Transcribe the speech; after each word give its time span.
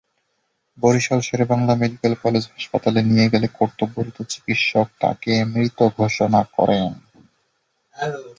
Barishal 0.77 1.19
Sher e Bangla 1.21 1.73
medical 1.75 2.13
college 2.23 2.43
হাসপাতালে 2.47 2.99
নিয়ে 3.03 3.27
গেলে 3.33 3.47
কর্তব্যরত 3.57 4.17
চিকিৎসক 4.29 4.87
তাকে 4.99 5.31
মৃত 5.53 5.79
ঘোষণা 5.97 6.41
করেন। 6.55 6.91